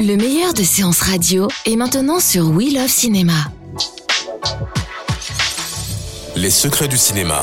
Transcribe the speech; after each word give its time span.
Le 0.00 0.16
meilleur 0.16 0.52
de 0.52 0.62
séances 0.62 1.00
radio 1.00 1.48
est 1.64 1.76
maintenant 1.76 2.20
sur 2.20 2.50
We 2.50 2.74
Love 2.74 2.88
Cinéma. 2.88 3.32
Les 6.36 6.50
secrets 6.50 6.88
du 6.88 6.98
cinéma. 6.98 7.42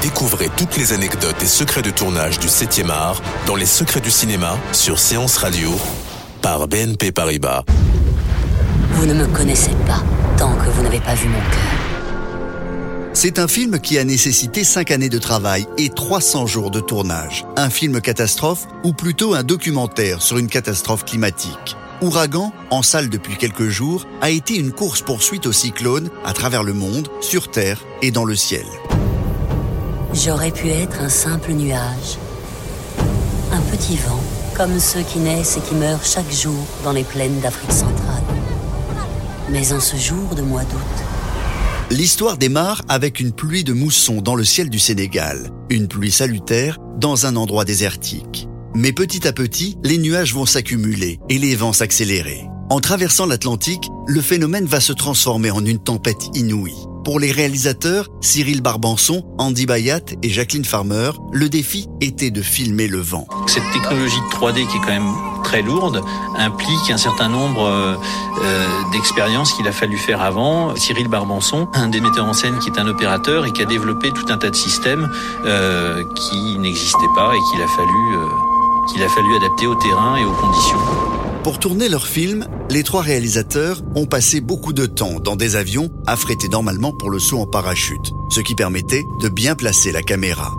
Découvrez 0.00 0.48
toutes 0.56 0.76
les 0.76 0.92
anecdotes 0.92 1.42
et 1.42 1.46
secrets 1.46 1.82
de 1.82 1.90
tournage 1.90 2.38
du 2.38 2.46
7e 2.46 2.88
art 2.90 3.20
dans 3.46 3.56
Les 3.56 3.66
secrets 3.66 4.00
du 4.00 4.10
cinéma 4.10 4.56
sur 4.72 4.98
Séance 4.98 5.36
Radio 5.38 5.70
par 6.40 6.68
BNP 6.68 7.10
Paribas. 7.10 7.64
Vous 8.92 9.06
ne 9.06 9.14
me 9.14 9.26
connaissez 9.26 9.74
pas 9.86 10.02
tant 10.36 10.54
que 10.54 10.70
vous 10.70 10.82
n'avez 10.82 11.00
pas 11.00 11.14
vu 11.14 11.28
mon 11.28 11.40
cœur. 11.40 11.87
C'est 13.20 13.40
un 13.40 13.48
film 13.48 13.80
qui 13.80 13.98
a 13.98 14.04
nécessité 14.04 14.62
5 14.62 14.92
années 14.92 15.08
de 15.08 15.18
travail 15.18 15.66
et 15.76 15.88
300 15.88 16.46
jours 16.46 16.70
de 16.70 16.78
tournage. 16.78 17.44
Un 17.56 17.68
film 17.68 18.00
catastrophe 18.00 18.68
ou 18.84 18.92
plutôt 18.92 19.34
un 19.34 19.42
documentaire 19.42 20.22
sur 20.22 20.38
une 20.38 20.46
catastrophe 20.46 21.04
climatique. 21.04 21.76
Ouragan, 22.00 22.52
en 22.70 22.82
salle 22.84 23.08
depuis 23.08 23.36
quelques 23.36 23.70
jours, 23.70 24.06
a 24.20 24.30
été 24.30 24.54
une 24.54 24.70
course-poursuite 24.70 25.48
au 25.48 25.52
cyclone 25.52 26.10
à 26.24 26.32
travers 26.32 26.62
le 26.62 26.74
monde, 26.74 27.08
sur 27.20 27.50
Terre 27.50 27.84
et 28.02 28.12
dans 28.12 28.24
le 28.24 28.36
ciel. 28.36 28.66
J'aurais 30.14 30.52
pu 30.52 30.68
être 30.68 31.00
un 31.00 31.08
simple 31.08 31.54
nuage. 31.54 32.18
Un 33.50 33.62
petit 33.62 33.96
vent, 33.96 34.22
comme 34.56 34.78
ceux 34.78 35.02
qui 35.02 35.18
naissent 35.18 35.56
et 35.56 35.60
qui 35.68 35.74
meurent 35.74 36.04
chaque 36.04 36.30
jour 36.30 36.64
dans 36.84 36.92
les 36.92 37.02
plaines 37.02 37.40
d'Afrique 37.40 37.72
centrale. 37.72 38.22
Mais 39.50 39.72
en 39.72 39.80
ce 39.80 39.96
jour 39.96 40.36
de 40.36 40.42
mois 40.42 40.62
d'août, 40.62 41.07
L'histoire 41.90 42.36
démarre 42.36 42.82
avec 42.88 43.18
une 43.18 43.32
pluie 43.32 43.64
de 43.64 43.72
mousson 43.72 44.20
dans 44.20 44.34
le 44.34 44.44
ciel 44.44 44.68
du 44.68 44.78
Sénégal, 44.78 45.50
une 45.70 45.88
pluie 45.88 46.10
salutaire 46.10 46.76
dans 46.98 47.24
un 47.24 47.34
endroit 47.34 47.64
désertique. 47.64 48.46
Mais 48.74 48.92
petit 48.92 49.26
à 49.26 49.32
petit, 49.32 49.78
les 49.82 49.96
nuages 49.96 50.34
vont 50.34 50.44
s'accumuler 50.44 51.18
et 51.30 51.38
les 51.38 51.56
vents 51.56 51.72
s'accélérer. 51.72 52.44
En 52.68 52.80
traversant 52.80 53.24
l'Atlantique, 53.24 53.88
le 54.06 54.20
phénomène 54.20 54.66
va 54.66 54.80
se 54.80 54.92
transformer 54.92 55.50
en 55.50 55.64
une 55.64 55.78
tempête 55.78 56.28
inouïe. 56.34 56.76
Pour 57.06 57.18
les 57.20 57.32
réalisateurs, 57.32 58.10
Cyril 58.20 58.60
Barbanson, 58.60 59.24
Andy 59.38 59.64
Bayat 59.64 60.04
et 60.22 60.28
Jacqueline 60.28 60.66
Farmer, 60.66 61.12
le 61.32 61.48
défi 61.48 61.86
était 62.02 62.30
de 62.30 62.42
filmer 62.42 62.86
le 62.86 63.00
vent. 63.00 63.26
Cette 63.46 63.70
technologie 63.72 64.20
de 64.20 64.36
3D 64.36 64.66
qui 64.70 64.76
est 64.76 64.80
quand 64.80 64.88
même 64.88 65.14
très 65.48 65.62
lourde 65.62 66.02
implique 66.36 66.90
un 66.90 66.98
certain 66.98 67.30
nombre 67.30 67.64
euh, 67.64 67.94
euh, 68.44 68.66
d'expériences 68.92 69.54
qu'il 69.54 69.66
a 69.66 69.72
fallu 69.72 69.96
faire 69.96 70.20
avant. 70.20 70.76
Cyril 70.76 71.08
Barbanson, 71.08 71.68
un 71.72 71.88
des 71.88 72.02
metteurs 72.02 72.26
en 72.26 72.34
scène 72.34 72.58
qui 72.58 72.68
est 72.68 72.78
un 72.78 72.86
opérateur 72.86 73.46
et 73.46 73.52
qui 73.52 73.62
a 73.62 73.64
développé 73.64 74.10
tout 74.10 74.26
un 74.28 74.36
tas 74.36 74.50
de 74.50 74.54
systèmes 74.54 75.10
euh, 75.46 76.04
qui 76.14 76.58
n'existaient 76.58 77.14
pas 77.16 77.32
et 77.34 77.40
qu'il 77.50 77.62
a 77.62 77.66
fallu 77.66 77.98
qu'il 78.92 79.02
a 79.02 79.08
fallu 79.08 79.36
adapter 79.36 79.66
au 79.66 79.74
terrain 79.74 80.16
et 80.16 80.24
aux 80.24 80.32
conditions. 80.32 80.78
Pour 81.42 81.58
tourner 81.58 81.88
leur 81.88 82.06
film, 82.06 82.46
les 82.68 82.82
trois 82.82 83.02
réalisateurs 83.02 83.80
ont 83.94 84.06
passé 84.06 84.42
beaucoup 84.42 84.74
de 84.74 84.84
temps 84.84 85.18
dans 85.18 85.36
des 85.36 85.56
avions 85.56 85.90
affrétés 86.06 86.48
normalement 86.48 86.92
pour 86.92 87.10
le 87.10 87.18
saut 87.18 87.38
en 87.38 87.46
parachute, 87.46 88.12
ce 88.30 88.40
qui 88.40 88.54
permettait 88.54 89.04
de 89.22 89.28
bien 89.30 89.54
placer 89.54 89.92
la 89.92 90.02
caméra. 90.02 90.52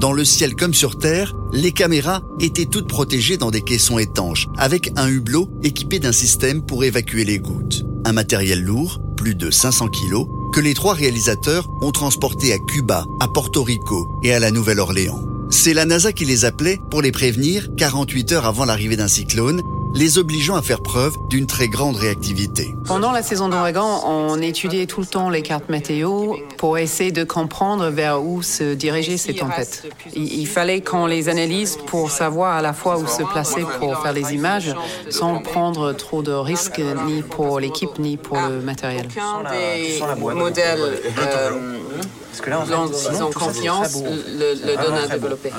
Dans 0.00 0.12
le 0.12 0.24
ciel 0.24 0.54
comme 0.54 0.74
sur 0.74 0.96
Terre, 0.96 1.34
les 1.52 1.72
caméras 1.72 2.22
étaient 2.38 2.66
toutes 2.66 2.86
protégées 2.86 3.36
dans 3.36 3.50
des 3.50 3.62
caissons 3.62 3.98
étanches, 3.98 4.46
avec 4.56 4.92
un 4.94 5.08
hublot 5.08 5.50
équipé 5.64 5.98
d'un 5.98 6.12
système 6.12 6.62
pour 6.62 6.84
évacuer 6.84 7.24
les 7.24 7.40
gouttes. 7.40 7.84
Un 8.04 8.12
matériel 8.12 8.62
lourd, 8.62 9.00
plus 9.16 9.34
de 9.34 9.50
500 9.50 9.88
kilos, 9.88 10.28
que 10.52 10.60
les 10.60 10.74
trois 10.74 10.94
réalisateurs 10.94 11.68
ont 11.82 11.90
transporté 11.90 12.52
à 12.52 12.58
Cuba, 12.58 13.06
à 13.18 13.26
Porto 13.26 13.64
Rico 13.64 14.08
et 14.22 14.32
à 14.32 14.38
la 14.38 14.52
Nouvelle-Orléans. 14.52 15.24
C'est 15.50 15.74
la 15.74 15.84
NASA 15.84 16.12
qui 16.12 16.26
les 16.26 16.44
appelait 16.44 16.78
pour 16.90 17.02
les 17.02 17.10
prévenir 17.10 17.68
48 17.76 18.32
heures 18.32 18.46
avant 18.46 18.66
l'arrivée 18.66 18.96
d'un 18.96 19.08
cyclone, 19.08 19.62
les 19.98 20.16
obligeant 20.16 20.54
à 20.54 20.62
faire 20.62 20.80
preuve 20.80 21.16
d'une 21.28 21.48
très 21.48 21.66
grande 21.66 21.96
réactivité. 21.96 22.72
Pendant 22.86 23.10
la 23.10 23.20
saison 23.20 23.48
d'ouragan, 23.48 24.02
on 24.06 24.40
étudiait 24.40 24.86
tout 24.86 25.00
le 25.00 25.06
temps 25.06 25.28
les 25.28 25.42
cartes 25.42 25.68
météo 25.68 26.34
pour 26.56 26.78
essayer 26.78 27.10
de 27.10 27.24
comprendre 27.24 27.88
vers 27.88 28.22
où 28.22 28.40
se 28.40 28.74
dirigeaient 28.74 29.16
ces 29.16 29.34
tempêtes. 29.34 29.90
Il, 30.14 30.32
il 30.38 30.46
fallait 30.46 30.82
qu'on 30.82 31.06
les 31.06 31.28
analyse 31.28 31.78
pour 31.88 32.12
savoir 32.12 32.56
à 32.56 32.62
la 32.62 32.74
fois 32.74 32.98
où 32.98 33.08
se 33.08 33.24
placer 33.24 33.62
pour 33.80 34.00
faire 34.00 34.12
les 34.12 34.34
images 34.34 34.72
sans 35.10 35.40
prendre 35.40 35.92
trop 35.92 36.22
de 36.22 36.32
risques 36.32 36.80
ni 37.06 37.22
pour 37.22 37.58
l'équipe 37.58 37.98
ni 37.98 38.16
pour 38.16 38.38
le 38.38 38.60
matériel. 38.60 39.08
Aucun 39.08 39.50
des 39.50 40.00
modèles 40.34 41.00
euh, 41.18 41.88
dont 42.46 42.90
ils 43.12 43.22
ont 43.22 43.30
confiance 43.30 43.94
le, 43.96 44.66
le 44.66 44.76
donne 44.76 44.94
à 44.94 45.08
développer. 45.08 45.50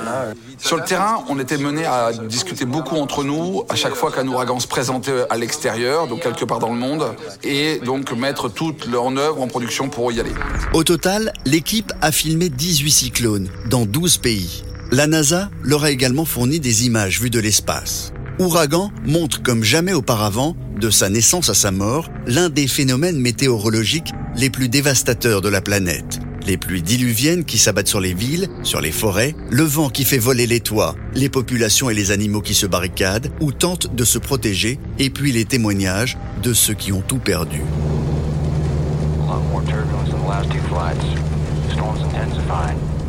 Sur 0.57 0.77
le 0.77 0.83
terrain, 0.83 1.23
on 1.29 1.39
était 1.39 1.57
mené 1.57 1.85
à 1.85 2.11
discuter 2.13 2.65
beaucoup 2.65 2.95
entre 2.95 3.23
nous 3.23 3.63
à 3.69 3.75
chaque 3.75 3.95
fois 3.95 4.11
qu'un 4.11 4.27
ouragan 4.27 4.59
se 4.59 4.67
présentait 4.67 5.25
à 5.29 5.37
l'extérieur, 5.37 6.07
donc 6.07 6.21
quelque 6.21 6.45
part 6.45 6.59
dans 6.59 6.71
le 6.71 6.79
monde, 6.79 7.05
et 7.43 7.79
donc 7.79 8.11
mettre 8.11 8.49
toute 8.49 8.87
leur 8.87 9.07
œuvre 9.17 9.41
en 9.41 9.47
production 9.47 9.89
pour 9.89 10.11
y 10.11 10.19
aller. 10.19 10.33
Au 10.73 10.83
total, 10.83 11.33
l'équipe 11.45 11.91
a 12.01 12.11
filmé 12.11 12.49
18 12.49 12.91
cyclones 12.91 13.49
dans 13.69 13.85
12 13.85 14.17
pays. 14.17 14.63
La 14.91 15.07
NASA 15.07 15.49
leur 15.63 15.83
a 15.83 15.91
également 15.91 16.25
fourni 16.25 16.59
des 16.59 16.85
images 16.85 17.21
vues 17.21 17.29
de 17.29 17.39
l'espace. 17.39 18.11
Ouragan 18.39 18.91
montre 19.05 19.43
comme 19.43 19.63
jamais 19.63 19.93
auparavant, 19.93 20.55
de 20.79 20.89
sa 20.89 21.09
naissance 21.09 21.49
à 21.49 21.53
sa 21.53 21.71
mort, 21.71 22.09
l'un 22.25 22.49
des 22.49 22.67
phénomènes 22.67 23.19
météorologiques 23.19 24.11
les 24.35 24.49
plus 24.49 24.69
dévastateurs 24.69 25.41
de 25.41 25.49
la 25.49 25.61
planète. 25.61 26.19
Les 26.45 26.57
pluies 26.57 26.81
diluviennes 26.81 27.45
qui 27.45 27.57
s'abattent 27.57 27.87
sur 27.87 27.99
les 27.99 28.13
villes, 28.13 28.47
sur 28.63 28.81
les 28.81 28.91
forêts, 28.91 29.35
le 29.49 29.63
vent 29.63 29.89
qui 29.89 30.03
fait 30.03 30.17
voler 30.17 30.47
les 30.47 30.59
toits, 30.59 30.95
les 31.13 31.29
populations 31.29 31.89
et 31.89 31.93
les 31.93 32.11
animaux 32.11 32.41
qui 32.41 32.53
se 32.53 32.65
barricadent 32.65 33.31
ou 33.39 33.51
tentent 33.51 33.93
de 33.93 34.03
se 34.03 34.17
protéger, 34.17 34.79
et 34.97 35.09
puis 35.09 35.31
les 35.31 35.45
témoignages 35.45 36.17
de 36.41 36.53
ceux 36.53 36.73
qui 36.73 36.91
ont 36.91 37.01
tout 37.01 37.19
perdu. 37.19 37.61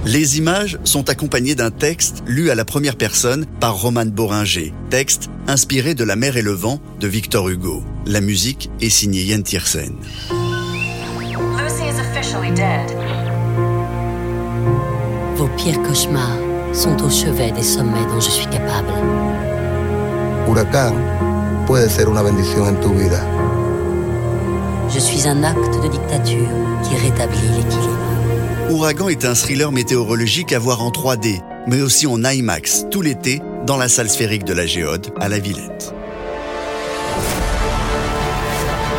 Les 0.06 0.38
images 0.38 0.78
sont 0.84 1.10
accompagnées 1.10 1.54
d'un 1.54 1.70
texte 1.70 2.22
lu 2.26 2.50
à 2.50 2.54
la 2.54 2.64
première 2.64 2.96
personne 2.96 3.46
par 3.60 3.80
Roman 3.80 4.06
Boringer, 4.06 4.72
texte 4.88 5.28
inspiré 5.46 5.94
de 5.94 6.04
La 6.04 6.16
mer 6.16 6.36
et 6.36 6.42
le 6.42 6.52
vent 6.52 6.80
de 7.00 7.06
Victor 7.06 7.48
Hugo. 7.48 7.82
La 8.06 8.20
musique 8.20 8.70
est 8.80 8.88
signée 8.88 9.22
Yann 9.24 9.42
Tiersen. 9.42 9.94
Lucy 11.56 11.84
is 11.84 12.00
officially 12.00 12.50
dead. 12.50 12.99
Vos 15.50 15.56
pires 15.56 15.82
cauchemars 15.82 16.38
sont 16.72 17.02
au 17.02 17.10
chevet 17.10 17.50
des 17.52 17.62
sommets 17.62 18.04
dont 18.12 18.20
je 18.20 18.30
suis 18.30 18.46
capable. 18.46 18.88
Huracán 20.48 20.94
puede 21.66 21.88
ser 21.88 22.08
una 22.08 22.22
bendición 22.22 22.68
en 22.68 22.80
tu 22.80 22.88
vida. 22.94 23.20
Je 24.92 24.98
suis 24.98 25.26
un 25.26 25.44
acte 25.44 25.82
de 25.82 25.88
dictature 25.88 26.48
qui 26.82 26.96
rétablit 26.96 27.48
l'équilibre. 27.56 27.96
Ouragan 28.70 29.08
est 29.08 29.24
un 29.24 29.34
thriller 29.34 29.72
météorologique 29.72 30.52
à 30.52 30.58
voir 30.58 30.82
en 30.82 30.90
3D, 30.90 31.40
mais 31.66 31.80
aussi 31.80 32.06
en 32.06 32.22
IMAX 32.22 32.86
tout 32.90 33.02
l'été 33.02 33.40
dans 33.66 33.76
la 33.76 33.88
salle 33.88 34.08
sphérique 34.08 34.44
de 34.44 34.52
la 34.52 34.66
Géode 34.66 35.12
à 35.20 35.28
la 35.28 35.38
Villette. 35.38 35.94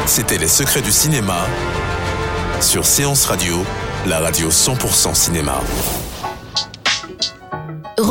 C'était 0.06 0.38
Les 0.38 0.48
secrets 0.48 0.82
du 0.82 0.92
cinéma 0.92 1.46
sur 2.60 2.86
Séance 2.86 3.26
Radio, 3.26 3.56
la 4.08 4.20
radio 4.20 4.50
100% 4.50 5.16
cinéma. 5.16 5.62